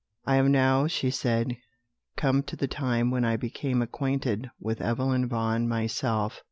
[0.25, 1.57] "I am now," she said,
[2.17, 6.39] "come to the time when I became acquainted with Evelyn Vaughan myself."